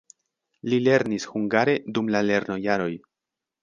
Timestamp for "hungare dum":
1.35-2.13